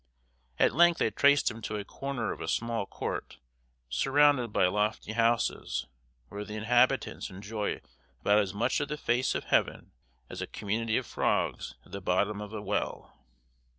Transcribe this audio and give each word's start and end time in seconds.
At 0.57 0.73
length 0.73 0.99
I 1.03 1.11
traced 1.11 1.51
him 1.51 1.61
to 1.61 1.75
a 1.77 1.85
corner 1.85 2.31
of 2.31 2.41
a 2.41 2.47
small 2.47 2.87
court 2.87 3.37
surrounded 3.87 4.51
by 4.51 4.65
lofty 4.65 5.11
houses, 5.11 5.85
where 6.29 6.43
the 6.43 6.55
inhabitants 6.55 7.29
enjoy 7.29 7.79
about 8.19 8.39
as 8.39 8.51
much 8.51 8.79
of 8.79 8.87
the 8.87 8.97
face 8.97 9.35
of 9.35 9.43
heaven 9.43 9.91
as 10.27 10.41
a 10.41 10.47
community 10.47 10.97
of 10.97 11.05
frogs 11.05 11.75
at 11.85 11.91
the 11.91 12.01
bottom 12.01 12.41
of 12.41 12.51
a 12.51 12.63
well. 12.63 13.13